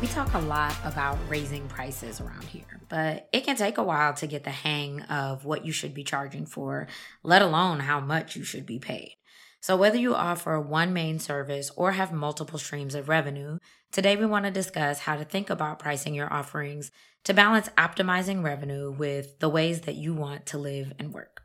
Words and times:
We 0.00 0.08
talk 0.08 0.32
a 0.34 0.38
lot 0.38 0.74
about 0.84 1.18
raising 1.28 1.68
prices 1.68 2.20
around 2.20 2.44
here 2.44 2.80
but 2.90 3.28
it 3.32 3.44
can 3.44 3.56
take 3.56 3.78
a 3.78 3.82
while 3.82 4.12
to 4.14 4.26
get 4.26 4.44
the 4.44 4.50
hang 4.50 5.00
of 5.02 5.46
what 5.46 5.64
you 5.64 5.72
should 5.72 5.94
be 5.94 6.04
charging 6.04 6.44
for, 6.44 6.88
let 7.22 7.40
alone 7.40 7.80
how 7.80 8.00
much 8.00 8.36
you 8.36 8.44
should 8.44 8.66
be 8.66 8.78
paid. 8.78 9.16
So, 9.60 9.76
whether 9.76 9.96
you 9.96 10.14
offer 10.14 10.60
one 10.60 10.92
main 10.92 11.18
service 11.18 11.70
or 11.76 11.92
have 11.92 12.12
multiple 12.12 12.58
streams 12.58 12.94
of 12.94 13.08
revenue, 13.08 13.58
today 13.92 14.16
we 14.16 14.26
want 14.26 14.44
to 14.44 14.50
discuss 14.50 15.00
how 15.00 15.16
to 15.16 15.24
think 15.24 15.48
about 15.48 15.78
pricing 15.78 16.14
your 16.14 16.32
offerings 16.32 16.90
to 17.24 17.34
balance 17.34 17.68
optimizing 17.78 18.42
revenue 18.42 18.90
with 18.90 19.38
the 19.38 19.48
ways 19.48 19.82
that 19.82 19.94
you 19.94 20.12
want 20.12 20.46
to 20.46 20.58
live 20.58 20.92
and 20.98 21.14
work. 21.14 21.42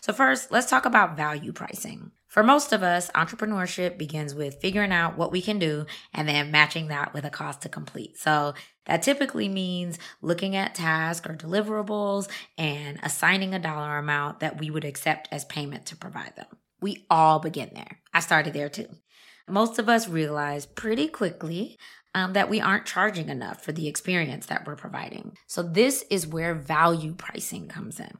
So, 0.00 0.12
first, 0.12 0.52
let's 0.52 0.70
talk 0.70 0.86
about 0.86 1.16
value 1.16 1.52
pricing. 1.52 2.12
For 2.34 2.42
most 2.42 2.72
of 2.72 2.82
us, 2.82 3.12
entrepreneurship 3.12 3.96
begins 3.96 4.34
with 4.34 4.60
figuring 4.60 4.90
out 4.90 5.16
what 5.16 5.30
we 5.30 5.40
can 5.40 5.60
do 5.60 5.86
and 6.12 6.28
then 6.28 6.50
matching 6.50 6.88
that 6.88 7.14
with 7.14 7.24
a 7.24 7.30
cost 7.30 7.62
to 7.62 7.68
complete. 7.68 8.18
So 8.18 8.54
that 8.86 9.04
typically 9.04 9.48
means 9.48 10.00
looking 10.20 10.56
at 10.56 10.74
tasks 10.74 11.30
or 11.30 11.36
deliverables 11.36 12.28
and 12.58 12.98
assigning 13.04 13.54
a 13.54 13.60
dollar 13.60 13.98
amount 13.98 14.40
that 14.40 14.58
we 14.58 14.68
would 14.68 14.84
accept 14.84 15.28
as 15.30 15.44
payment 15.44 15.86
to 15.86 15.96
provide 15.96 16.34
them. 16.34 16.48
We 16.80 17.06
all 17.08 17.38
begin 17.38 17.70
there. 17.72 18.00
I 18.12 18.18
started 18.18 18.52
there 18.52 18.68
too. 18.68 18.88
Most 19.48 19.78
of 19.78 19.88
us 19.88 20.08
realize 20.08 20.66
pretty 20.66 21.06
quickly 21.06 21.78
um, 22.16 22.32
that 22.32 22.50
we 22.50 22.60
aren't 22.60 22.84
charging 22.84 23.28
enough 23.28 23.62
for 23.62 23.70
the 23.70 23.86
experience 23.86 24.46
that 24.46 24.66
we're 24.66 24.74
providing. 24.74 25.36
So, 25.46 25.62
this 25.62 26.04
is 26.10 26.26
where 26.26 26.56
value 26.56 27.14
pricing 27.14 27.68
comes 27.68 28.00
in. 28.00 28.18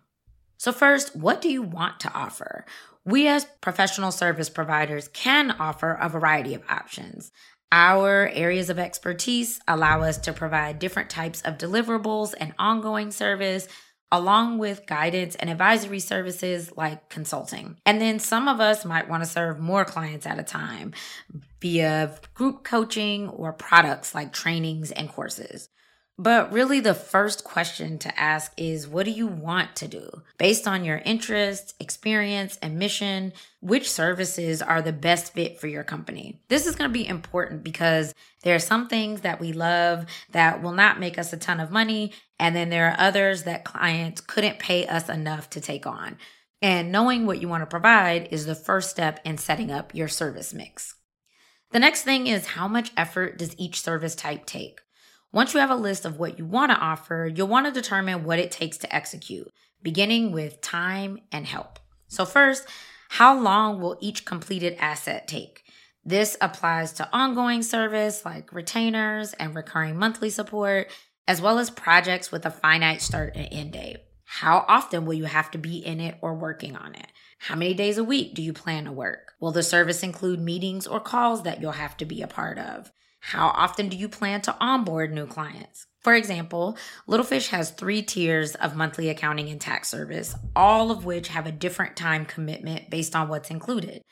So, 0.64 0.72
first, 0.72 1.14
what 1.14 1.42
do 1.42 1.50
you 1.50 1.60
want 1.60 2.00
to 2.00 2.12
offer? 2.14 2.64
We, 3.04 3.28
as 3.28 3.46
professional 3.60 4.10
service 4.10 4.48
providers, 4.48 5.08
can 5.08 5.50
offer 5.50 5.98
a 6.00 6.08
variety 6.08 6.54
of 6.54 6.62
options. 6.70 7.32
Our 7.70 8.30
areas 8.32 8.70
of 8.70 8.78
expertise 8.78 9.60
allow 9.68 10.00
us 10.00 10.16
to 10.20 10.32
provide 10.32 10.78
different 10.78 11.10
types 11.10 11.42
of 11.42 11.58
deliverables 11.58 12.32
and 12.40 12.54
ongoing 12.58 13.10
service, 13.10 13.68
along 14.10 14.56
with 14.56 14.86
guidance 14.86 15.34
and 15.34 15.50
advisory 15.50 16.00
services 16.00 16.72
like 16.74 17.10
consulting. 17.10 17.76
And 17.84 18.00
then 18.00 18.18
some 18.18 18.48
of 18.48 18.58
us 18.58 18.86
might 18.86 19.10
want 19.10 19.22
to 19.22 19.28
serve 19.28 19.60
more 19.60 19.84
clients 19.84 20.24
at 20.24 20.38
a 20.38 20.42
time 20.42 20.94
via 21.60 22.18
group 22.32 22.64
coaching 22.64 23.28
or 23.28 23.52
products 23.52 24.14
like 24.14 24.32
trainings 24.32 24.92
and 24.92 25.10
courses. 25.10 25.68
But 26.16 26.52
really, 26.52 26.78
the 26.78 26.94
first 26.94 27.42
question 27.42 27.98
to 27.98 28.20
ask 28.20 28.52
is 28.56 28.86
what 28.86 29.04
do 29.04 29.10
you 29.10 29.26
want 29.26 29.74
to 29.76 29.88
do? 29.88 30.22
Based 30.38 30.68
on 30.68 30.84
your 30.84 30.98
interests, 30.98 31.74
experience, 31.80 32.56
and 32.62 32.78
mission, 32.78 33.32
which 33.60 33.90
services 33.90 34.62
are 34.62 34.80
the 34.80 34.92
best 34.92 35.32
fit 35.32 35.58
for 35.58 35.66
your 35.66 35.82
company? 35.82 36.40
This 36.48 36.66
is 36.66 36.76
going 36.76 36.88
to 36.88 36.94
be 36.94 37.06
important 37.06 37.64
because 37.64 38.14
there 38.44 38.54
are 38.54 38.60
some 38.60 38.86
things 38.86 39.22
that 39.22 39.40
we 39.40 39.52
love 39.52 40.06
that 40.30 40.62
will 40.62 40.72
not 40.72 41.00
make 41.00 41.18
us 41.18 41.32
a 41.32 41.36
ton 41.36 41.58
of 41.58 41.72
money. 41.72 42.12
And 42.38 42.54
then 42.54 42.70
there 42.70 42.90
are 42.90 42.96
others 43.00 43.42
that 43.42 43.64
clients 43.64 44.20
couldn't 44.20 44.60
pay 44.60 44.86
us 44.86 45.08
enough 45.08 45.50
to 45.50 45.60
take 45.60 45.84
on. 45.84 46.18
And 46.62 46.92
knowing 46.92 47.26
what 47.26 47.42
you 47.42 47.48
want 47.48 47.62
to 47.62 47.66
provide 47.66 48.28
is 48.30 48.46
the 48.46 48.54
first 48.54 48.88
step 48.88 49.18
in 49.24 49.36
setting 49.36 49.72
up 49.72 49.94
your 49.94 50.08
service 50.08 50.54
mix. 50.54 50.94
The 51.72 51.80
next 51.80 52.02
thing 52.02 52.28
is 52.28 52.46
how 52.46 52.68
much 52.68 52.92
effort 52.96 53.36
does 53.36 53.58
each 53.58 53.80
service 53.80 54.14
type 54.14 54.46
take? 54.46 54.80
Once 55.34 55.52
you 55.52 55.58
have 55.58 55.70
a 55.70 55.74
list 55.74 56.04
of 56.04 56.16
what 56.16 56.38
you 56.38 56.46
want 56.46 56.70
to 56.70 56.78
offer, 56.78 57.28
you'll 57.34 57.48
want 57.48 57.66
to 57.66 57.72
determine 57.72 58.22
what 58.22 58.38
it 58.38 58.52
takes 58.52 58.78
to 58.78 58.94
execute, 58.94 59.50
beginning 59.82 60.30
with 60.30 60.60
time 60.60 61.18
and 61.32 61.44
help. 61.44 61.80
So, 62.06 62.24
first, 62.24 62.68
how 63.08 63.36
long 63.36 63.80
will 63.80 63.98
each 64.00 64.24
completed 64.24 64.76
asset 64.78 65.26
take? 65.26 65.64
This 66.04 66.36
applies 66.40 66.92
to 66.92 67.08
ongoing 67.12 67.64
service 67.64 68.24
like 68.24 68.52
retainers 68.52 69.32
and 69.32 69.56
recurring 69.56 69.98
monthly 69.98 70.30
support, 70.30 70.92
as 71.26 71.42
well 71.42 71.58
as 71.58 71.68
projects 71.68 72.30
with 72.30 72.46
a 72.46 72.50
finite 72.52 73.02
start 73.02 73.32
and 73.34 73.48
end 73.50 73.72
date. 73.72 73.96
How 74.26 74.64
often 74.68 75.04
will 75.04 75.14
you 75.14 75.24
have 75.24 75.50
to 75.50 75.58
be 75.58 75.78
in 75.78 75.98
it 75.98 76.16
or 76.20 76.36
working 76.36 76.76
on 76.76 76.94
it? 76.94 77.08
How 77.40 77.56
many 77.56 77.74
days 77.74 77.98
a 77.98 78.04
week 78.04 78.34
do 78.34 78.42
you 78.42 78.52
plan 78.52 78.84
to 78.84 78.92
work? 78.92 79.32
Will 79.40 79.50
the 79.50 79.64
service 79.64 80.04
include 80.04 80.38
meetings 80.38 80.86
or 80.86 81.00
calls 81.00 81.42
that 81.42 81.60
you'll 81.60 81.72
have 81.72 81.96
to 81.96 82.04
be 82.04 82.22
a 82.22 82.28
part 82.28 82.56
of? 82.56 82.92
How 83.28 83.48
often 83.48 83.88
do 83.88 83.96
you 83.96 84.10
plan 84.10 84.42
to 84.42 84.56
onboard 84.60 85.10
new 85.10 85.26
clients? 85.26 85.86
For 86.02 86.14
example, 86.14 86.76
Littlefish 87.06 87.48
has 87.48 87.70
three 87.70 88.02
tiers 88.02 88.54
of 88.54 88.76
monthly 88.76 89.08
accounting 89.08 89.48
and 89.48 89.58
tax 89.58 89.88
service, 89.88 90.34
all 90.54 90.90
of 90.90 91.06
which 91.06 91.28
have 91.28 91.46
a 91.46 91.52
different 91.52 91.96
time 91.96 92.26
commitment 92.26 92.90
based 92.90 93.16
on 93.16 93.28
what's 93.28 93.48
included. 93.48 94.02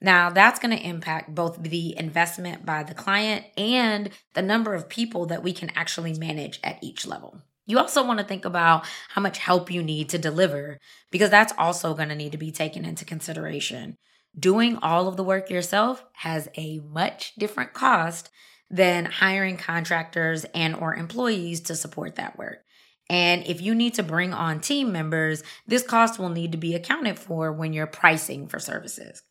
Now, 0.00 0.30
that's 0.30 0.60
going 0.60 0.76
to 0.76 0.86
impact 0.86 1.34
both 1.34 1.60
the 1.60 1.98
investment 1.98 2.64
by 2.64 2.84
the 2.84 2.94
client 2.94 3.44
and 3.58 4.10
the 4.34 4.42
number 4.42 4.72
of 4.72 4.88
people 4.88 5.26
that 5.26 5.42
we 5.42 5.52
can 5.52 5.70
actually 5.74 6.16
manage 6.16 6.60
at 6.62 6.78
each 6.80 7.04
level. 7.04 7.42
You 7.66 7.80
also 7.80 8.06
want 8.06 8.20
to 8.20 8.24
think 8.24 8.44
about 8.44 8.86
how 9.08 9.20
much 9.20 9.38
help 9.38 9.68
you 9.68 9.82
need 9.82 10.08
to 10.10 10.18
deliver 10.18 10.78
because 11.10 11.28
that's 11.28 11.52
also 11.58 11.92
going 11.94 12.08
to 12.08 12.14
need 12.14 12.32
to 12.32 12.38
be 12.38 12.52
taken 12.52 12.84
into 12.84 13.04
consideration. 13.04 13.96
Doing 14.38 14.76
all 14.76 15.08
of 15.08 15.16
the 15.16 15.24
work 15.24 15.50
yourself 15.50 16.04
has 16.12 16.48
a 16.56 16.78
much 16.78 17.34
different 17.34 17.72
cost 17.72 18.30
than 18.70 19.04
hiring 19.04 19.56
contractors 19.56 20.44
and 20.54 20.74
or 20.74 20.94
employees 20.94 21.60
to 21.62 21.74
support 21.74 22.16
that 22.16 22.38
work. 22.38 22.58
And 23.08 23.44
if 23.46 23.60
you 23.60 23.74
need 23.74 23.94
to 23.94 24.04
bring 24.04 24.32
on 24.32 24.60
team 24.60 24.92
members, 24.92 25.42
this 25.66 25.82
cost 25.82 26.18
will 26.18 26.28
need 26.28 26.52
to 26.52 26.58
be 26.58 26.76
accounted 26.76 27.18
for 27.18 27.52
when 27.52 27.72
you're 27.72 27.88
pricing 27.88 28.46
for 28.46 28.60
services. 28.60 29.22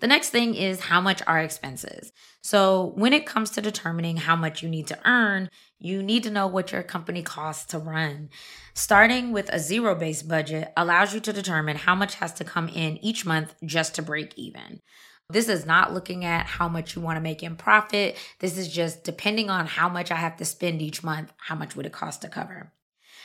The 0.00 0.06
next 0.06 0.30
thing 0.30 0.54
is 0.54 0.80
how 0.80 1.00
much 1.00 1.22
are 1.26 1.40
expenses. 1.40 2.12
So, 2.40 2.92
when 2.94 3.12
it 3.12 3.26
comes 3.26 3.50
to 3.50 3.60
determining 3.60 4.16
how 4.16 4.36
much 4.36 4.62
you 4.62 4.68
need 4.68 4.86
to 4.86 4.98
earn, 5.04 5.50
you 5.78 6.02
need 6.02 6.22
to 6.22 6.30
know 6.30 6.46
what 6.46 6.70
your 6.70 6.84
company 6.84 7.22
costs 7.22 7.66
to 7.66 7.78
run. 7.78 8.30
Starting 8.74 9.32
with 9.32 9.52
a 9.52 9.58
zero 9.58 9.96
based 9.96 10.28
budget 10.28 10.72
allows 10.76 11.12
you 11.12 11.20
to 11.20 11.32
determine 11.32 11.76
how 11.76 11.96
much 11.96 12.14
has 12.16 12.32
to 12.34 12.44
come 12.44 12.68
in 12.68 12.96
each 13.04 13.26
month 13.26 13.54
just 13.64 13.96
to 13.96 14.02
break 14.02 14.32
even. 14.36 14.80
This 15.30 15.50
is 15.50 15.66
not 15.66 15.92
looking 15.92 16.24
at 16.24 16.46
how 16.46 16.70
much 16.70 16.96
you 16.96 17.02
want 17.02 17.16
to 17.16 17.20
make 17.20 17.42
in 17.42 17.54
profit. 17.54 18.16
This 18.38 18.56
is 18.56 18.72
just 18.72 19.04
depending 19.04 19.50
on 19.50 19.66
how 19.66 19.86
much 19.90 20.10
I 20.10 20.14
have 20.14 20.38
to 20.38 20.46
spend 20.46 20.80
each 20.80 21.04
month, 21.04 21.34
how 21.36 21.54
much 21.54 21.76
would 21.76 21.84
it 21.84 21.92
cost 21.92 22.22
to 22.22 22.28
cover? 22.28 22.72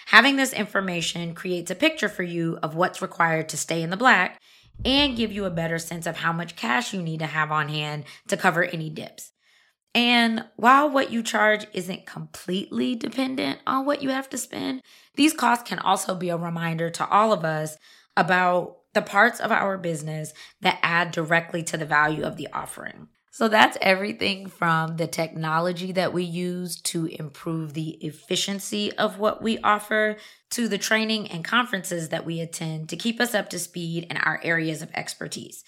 Having 0.07 0.35
this 0.35 0.51
information 0.51 1.33
creates 1.33 1.71
a 1.71 1.75
picture 1.75 2.09
for 2.09 2.23
you 2.23 2.59
of 2.61 2.75
what's 2.75 3.01
required 3.01 3.47
to 3.49 3.57
stay 3.57 3.81
in 3.81 3.89
the 3.89 3.95
black 3.95 4.41
and 4.83 5.15
give 5.15 5.31
you 5.31 5.45
a 5.45 5.49
better 5.49 5.79
sense 5.79 6.05
of 6.05 6.17
how 6.17 6.33
much 6.33 6.57
cash 6.57 6.93
you 6.93 7.01
need 7.01 7.19
to 7.19 7.25
have 7.25 7.53
on 7.53 7.69
hand 7.69 8.03
to 8.27 8.35
cover 8.35 8.65
any 8.65 8.89
dips. 8.89 9.31
And 9.95 10.43
while 10.57 10.89
what 10.89 11.09
you 11.09 11.23
charge 11.23 11.67
isn't 11.71 12.05
completely 12.05 12.95
dependent 12.95 13.59
on 13.65 13.85
what 13.85 14.03
you 14.03 14.09
have 14.09 14.29
to 14.31 14.37
spend, 14.37 14.81
these 15.15 15.33
costs 15.33 15.69
can 15.69 15.79
also 15.79 16.15
be 16.15 16.27
a 16.27 16.37
reminder 16.37 16.89
to 16.89 17.07
all 17.07 17.31
of 17.31 17.45
us 17.45 17.77
about 18.17 18.79
the 18.93 19.01
parts 19.01 19.39
of 19.39 19.51
our 19.51 19.77
business 19.77 20.33
that 20.61 20.79
add 20.81 21.11
directly 21.11 21.63
to 21.63 21.77
the 21.77 21.85
value 21.85 22.23
of 22.23 22.37
the 22.37 22.47
offering. 22.53 23.07
So 23.31 23.47
that's 23.47 23.79
everything 23.81 24.45
from 24.45 24.97
the 24.97 25.07
technology 25.07 25.91
that 25.93 26.13
we 26.13 26.23
use 26.23 26.79
to 26.81 27.07
improve 27.07 27.73
the 27.73 27.91
efficiency 28.05 28.91
of 28.93 29.17
what 29.17 29.41
we 29.41 29.57
offer 29.57 30.17
to 30.51 30.67
the 30.67 30.77
training 30.77 31.31
and 31.31 31.43
conferences 31.43 32.09
that 32.09 32.27
we 32.27 32.39
attend 32.39 32.89
to 32.89 32.95
keep 32.95 33.19
us 33.19 33.33
up 33.33 33.49
to 33.49 33.57
speed 33.57 34.05
in 34.11 34.17
our 34.17 34.39
areas 34.43 34.83
of 34.83 34.91
expertise. 34.93 35.63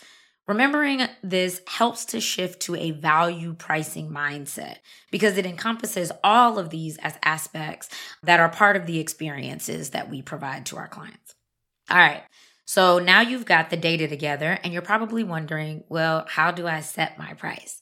Remembering 0.48 1.08
this 1.24 1.62
helps 1.68 2.06
to 2.06 2.22
shift 2.22 2.62
to 2.62 2.76
a 2.76 2.92
value 2.92 3.56
pricing 3.56 4.12
mindset 4.12 4.78
because 5.10 5.36
it 5.36 5.48
encompasses 5.48 6.12
all 6.24 6.60
of 6.60 6.70
these 6.70 6.98
as 7.00 7.16
aspects 7.24 7.90
that 8.22 8.40
are 8.40 8.50
part 8.50 8.76
of 8.76 8.86
the 8.86 9.00
experiences 9.00 9.90
that 9.90 10.08
we 10.08 10.22
provide 10.22 10.68
to 10.68 10.78
our 10.78 10.88
clients. 10.88 11.34
All 11.90 11.98
right. 11.98 12.22
So 12.66 12.98
now 12.98 13.22
you've 13.22 13.46
got 13.46 13.70
the 13.70 13.78
data 13.78 14.08
together 14.08 14.60
and 14.64 14.74
you're 14.74 14.82
probably 14.82 15.24
wondering, 15.24 15.84
well, 15.88 16.26
how 16.28 16.52
do 16.52 16.68
I 16.68 16.82
set 16.82 17.18
my 17.18 17.34
price? 17.34 17.82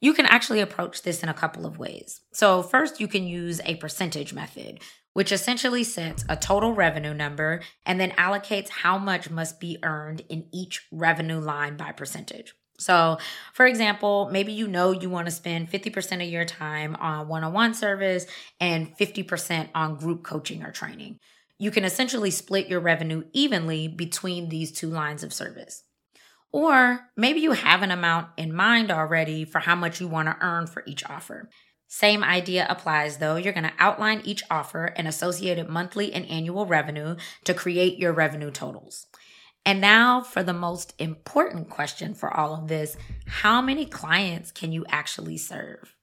You 0.00 0.12
can 0.12 0.26
actually 0.26 0.60
approach 0.60 1.02
this 1.02 1.22
in 1.22 1.28
a 1.28 1.34
couple 1.34 1.66
of 1.66 1.78
ways. 1.78 2.20
So, 2.32 2.62
first, 2.62 3.00
you 3.00 3.08
can 3.08 3.26
use 3.26 3.60
a 3.64 3.74
percentage 3.76 4.32
method, 4.32 4.80
which 5.12 5.32
essentially 5.32 5.82
sets 5.82 6.24
a 6.28 6.36
total 6.36 6.72
revenue 6.72 7.14
number 7.14 7.62
and 7.84 7.98
then 7.98 8.12
allocates 8.12 8.68
how 8.68 8.96
much 8.96 9.28
must 9.28 9.58
be 9.58 9.78
earned 9.82 10.22
in 10.28 10.46
each 10.52 10.86
revenue 10.92 11.40
line 11.40 11.76
by 11.76 11.90
percentage. 11.90 12.54
So, 12.78 13.18
for 13.54 13.66
example, 13.66 14.28
maybe 14.30 14.52
you 14.52 14.68
know 14.68 14.92
you 14.92 15.10
want 15.10 15.26
to 15.26 15.32
spend 15.32 15.68
50% 15.68 16.22
of 16.22 16.28
your 16.28 16.44
time 16.44 16.94
on 17.00 17.26
one 17.26 17.42
on 17.42 17.52
one 17.52 17.74
service 17.74 18.24
and 18.60 18.96
50% 18.96 19.70
on 19.74 19.96
group 19.96 20.22
coaching 20.22 20.62
or 20.62 20.70
training 20.70 21.18
you 21.58 21.70
can 21.70 21.84
essentially 21.84 22.30
split 22.30 22.68
your 22.68 22.80
revenue 22.80 23.24
evenly 23.32 23.88
between 23.88 24.48
these 24.48 24.72
two 24.72 24.88
lines 24.88 25.22
of 25.22 25.32
service. 25.32 25.82
Or 26.50 27.00
maybe 27.16 27.40
you 27.40 27.52
have 27.52 27.82
an 27.82 27.90
amount 27.90 28.28
in 28.36 28.54
mind 28.54 28.90
already 28.90 29.44
for 29.44 29.58
how 29.58 29.74
much 29.74 30.00
you 30.00 30.08
want 30.08 30.28
to 30.28 30.36
earn 30.40 30.66
for 30.66 30.82
each 30.86 31.04
offer. 31.04 31.50
Same 31.88 32.22
idea 32.22 32.66
applies 32.68 33.18
though. 33.18 33.36
You're 33.36 33.52
going 33.52 33.64
to 33.64 33.72
outline 33.78 34.22
each 34.24 34.42
offer 34.50 34.86
and 34.96 35.08
associated 35.08 35.68
monthly 35.68 36.12
and 36.12 36.26
annual 36.26 36.66
revenue 36.66 37.16
to 37.44 37.54
create 37.54 37.98
your 37.98 38.12
revenue 38.12 38.50
totals. 38.50 39.06
And 39.64 39.80
now 39.80 40.22
for 40.22 40.42
the 40.42 40.54
most 40.54 40.94
important 40.98 41.68
question 41.68 42.14
for 42.14 42.34
all 42.34 42.54
of 42.54 42.68
this 42.68 42.96
how 43.26 43.60
many 43.60 43.84
clients 43.84 44.52
can 44.52 44.72
you 44.72 44.86
actually 44.88 45.36
serve? 45.36 45.94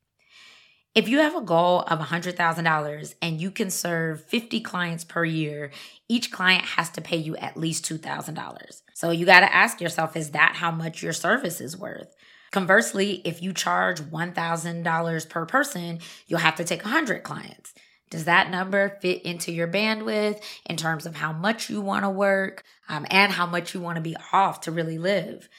If 0.95 1.09
you 1.09 1.19
have 1.19 1.36
a 1.36 1.42
goal 1.42 1.81
of 1.81 2.00
$100,000 2.00 3.15
and 3.21 3.42
you 3.42 3.51
can 3.51 3.69
serve 3.69 4.24
50 4.24 4.62
clients 4.62 5.03
per 5.03 5.25
year, 5.25 5.71
each 6.07 6.31
client 6.31 6.63
has 6.63 6.89
to 6.92 7.01
pay 7.01 7.18
you 7.18 7.36
at 7.36 7.57
least 7.57 7.83
$2,000. 7.83 8.81
So 8.94 9.12
you 9.12 9.25
got 9.25 9.42
to 9.42 9.53
ask 9.53 9.81
yourself 9.81 10.15
is 10.15 10.31
that 10.31 10.56
how 10.56 10.71
much 10.71 11.03
your 11.03 11.12
service 11.12 11.59
is 11.59 11.75
worth? 11.75 12.15
Conversely, 12.51 13.21
if 13.25 13.44
you 13.44 13.51
charge 13.51 14.00
$1,000 14.00 15.30
per 15.30 15.45
person, 15.45 16.00
you'll 16.27 16.39
have 16.39 16.56
to 16.56 16.63
take 16.63 16.86
100 16.86 17.24
clients. 17.24 17.74
Does 18.09 18.24
that 18.24 18.50
number 18.50 18.97
fit 19.01 19.24
into 19.24 19.51
your 19.51 19.68
bandwidth 19.68 20.42
in 20.65 20.77
terms 20.77 21.06
of 21.06 21.18
how 21.18 21.33
much 21.33 21.69
you 21.69 21.81
want 21.81 22.06
to 22.06 22.09
work 22.09 22.63
um, 22.88 23.06
and 23.09 23.33
how 23.33 23.45
much 23.45 23.74
you 23.74 23.81
want 23.81 23.97
to 23.97 24.01
be 24.01 24.15
off 24.31 24.62
to 24.62 24.71
really 24.71 24.97
live? 24.97 25.50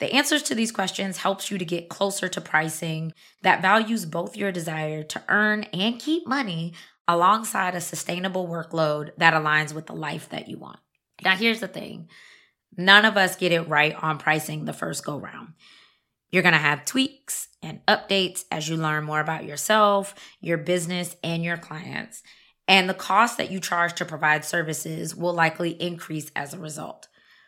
The 0.00 0.12
answers 0.12 0.42
to 0.44 0.54
these 0.54 0.72
questions 0.72 1.18
helps 1.18 1.50
you 1.50 1.58
to 1.58 1.64
get 1.64 1.88
closer 1.88 2.28
to 2.28 2.40
pricing 2.40 3.12
that 3.42 3.62
values 3.62 4.04
both 4.04 4.36
your 4.36 4.50
desire 4.50 5.02
to 5.04 5.22
earn 5.28 5.64
and 5.72 6.00
keep 6.00 6.26
money 6.26 6.74
alongside 7.06 7.74
a 7.74 7.80
sustainable 7.80 8.48
workload 8.48 9.10
that 9.18 9.34
aligns 9.34 9.72
with 9.72 9.86
the 9.86 9.94
life 9.94 10.28
that 10.30 10.48
you 10.48 10.58
want. 10.58 10.80
Now 11.22 11.36
here's 11.36 11.60
the 11.60 11.68
thing. 11.68 12.08
None 12.76 13.04
of 13.04 13.16
us 13.16 13.36
get 13.36 13.52
it 13.52 13.68
right 13.68 13.94
on 14.02 14.18
pricing 14.18 14.64
the 14.64 14.72
first 14.72 15.04
go 15.04 15.16
round. 15.16 15.54
You're 16.30 16.42
going 16.42 16.54
to 16.54 16.58
have 16.58 16.84
tweaks 16.84 17.48
and 17.62 17.84
updates 17.86 18.44
as 18.50 18.68
you 18.68 18.76
learn 18.76 19.04
more 19.04 19.20
about 19.20 19.44
yourself, 19.44 20.14
your 20.40 20.58
business, 20.58 21.14
and 21.22 21.44
your 21.44 21.56
clients. 21.56 22.24
And 22.66 22.88
the 22.88 22.94
cost 22.94 23.38
that 23.38 23.52
you 23.52 23.60
charge 23.60 23.94
to 23.94 24.04
provide 24.04 24.44
services 24.44 25.14
will 25.14 25.34
likely 25.34 25.70
increase 25.80 26.32
as 26.34 26.52
a 26.52 26.58
result. 26.58 27.06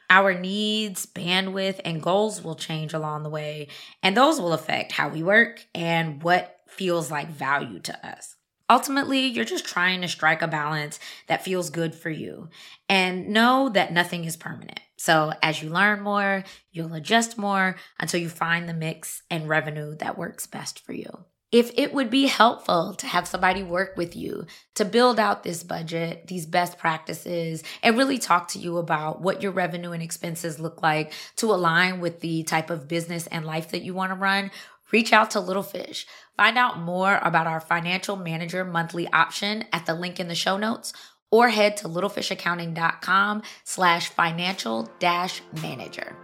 Our 0.08 0.38
needs, 0.38 1.06
bandwidth, 1.06 1.80
and 1.84 2.02
goals 2.02 2.42
will 2.42 2.54
change 2.54 2.94
along 2.94 3.22
the 3.22 3.30
way, 3.30 3.68
and 4.02 4.16
those 4.16 4.40
will 4.40 4.52
affect 4.52 4.92
how 4.92 5.08
we 5.08 5.22
work 5.22 5.66
and 5.74 6.22
what 6.22 6.60
feels 6.68 7.10
like 7.10 7.28
value 7.28 7.80
to 7.80 8.06
us. 8.06 8.36
Ultimately, 8.68 9.26
you're 9.26 9.44
just 9.44 9.64
trying 9.64 10.00
to 10.00 10.08
strike 10.08 10.42
a 10.42 10.48
balance 10.48 10.98
that 11.28 11.44
feels 11.44 11.70
good 11.70 11.94
for 11.94 12.10
you 12.10 12.48
and 12.88 13.28
know 13.28 13.68
that 13.68 13.92
nothing 13.92 14.24
is 14.24 14.36
permanent. 14.36 14.80
So, 14.96 15.32
as 15.42 15.62
you 15.62 15.70
learn 15.70 16.00
more, 16.02 16.42
you'll 16.72 16.94
adjust 16.94 17.38
more 17.38 17.76
until 18.00 18.20
you 18.20 18.28
find 18.28 18.68
the 18.68 18.74
mix 18.74 19.22
and 19.30 19.48
revenue 19.48 19.94
that 19.96 20.18
works 20.18 20.46
best 20.46 20.84
for 20.84 20.92
you 20.92 21.24
if 21.52 21.70
it 21.76 21.94
would 21.94 22.10
be 22.10 22.26
helpful 22.26 22.94
to 22.94 23.06
have 23.06 23.28
somebody 23.28 23.62
work 23.62 23.96
with 23.96 24.16
you 24.16 24.46
to 24.74 24.84
build 24.84 25.20
out 25.20 25.42
this 25.42 25.62
budget, 25.62 26.26
these 26.26 26.44
best 26.44 26.76
practices, 26.76 27.62
and 27.82 27.96
really 27.96 28.18
talk 28.18 28.48
to 28.48 28.58
you 28.58 28.78
about 28.78 29.20
what 29.20 29.42
your 29.42 29.52
revenue 29.52 29.92
and 29.92 30.02
expenses 30.02 30.58
look 30.58 30.82
like 30.82 31.12
to 31.36 31.52
align 31.52 32.00
with 32.00 32.20
the 32.20 32.42
type 32.42 32.68
of 32.68 32.88
business 32.88 33.26
and 33.28 33.44
life 33.44 33.70
that 33.70 33.82
you 33.82 33.94
want 33.94 34.10
to 34.10 34.16
run, 34.16 34.50
reach 34.90 35.12
out 35.12 35.30
to 35.30 35.40
Little 35.40 35.62
Fish. 35.62 36.06
Find 36.36 36.58
out 36.58 36.80
more 36.80 37.18
about 37.22 37.46
our 37.46 37.60
financial 37.60 38.16
manager 38.16 38.64
monthly 38.64 39.06
option 39.12 39.64
at 39.72 39.86
the 39.86 39.94
link 39.94 40.18
in 40.18 40.28
the 40.28 40.34
show 40.34 40.56
notes 40.56 40.92
or 41.30 41.48
head 41.48 41.76
to 41.78 41.88
littlefishaccounting.com 41.88 43.42
slash 43.64 44.08
financial 44.08 44.90
dash 44.98 45.42
manager. 45.62 46.16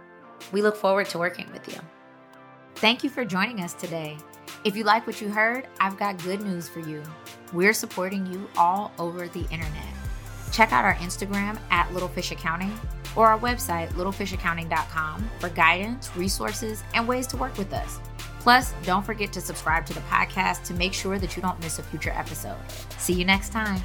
We 0.51 0.61
look 0.61 0.75
forward 0.75 1.07
to 1.09 1.17
working 1.17 1.49
with 1.51 1.67
you. 1.67 1.79
Thank 2.75 3.03
you 3.03 3.09
for 3.09 3.23
joining 3.23 3.61
us 3.61 3.73
today. 3.73 4.17
If 4.63 4.77
you 4.77 4.85
like 4.85 5.05
what 5.05 5.19
you 5.19 5.29
heard, 5.29 5.67
I've 5.81 5.97
got 5.97 6.23
good 6.23 6.41
news 6.41 6.69
for 6.69 6.79
you. 6.79 7.03
We're 7.51 7.73
supporting 7.73 8.25
you 8.25 8.47
all 8.57 8.93
over 8.97 9.27
the 9.27 9.41
internet. 9.51 9.93
Check 10.53 10.71
out 10.71 10.85
our 10.85 10.95
Instagram 10.95 11.59
at 11.69 11.91
Littlefish 11.93 12.31
Accounting 12.31 12.73
or 13.15 13.27
our 13.27 13.39
website, 13.39 13.89
littlefishaccounting.com, 13.89 15.29
for 15.39 15.49
guidance, 15.49 16.15
resources, 16.15 16.81
and 16.93 17.05
ways 17.07 17.27
to 17.27 17.37
work 17.37 17.57
with 17.57 17.73
us. 17.73 17.99
Plus, 18.39 18.73
don't 18.83 19.05
forget 19.05 19.33
to 19.33 19.41
subscribe 19.41 19.85
to 19.85 19.93
the 19.93 20.01
podcast 20.01 20.63
to 20.65 20.73
make 20.73 20.93
sure 20.93 21.19
that 21.19 21.35
you 21.35 21.41
don't 21.41 21.59
miss 21.59 21.79
a 21.79 21.83
future 21.83 22.11
episode. 22.15 22.57
See 22.97 23.13
you 23.13 23.25
next 23.25 23.51
time. 23.51 23.81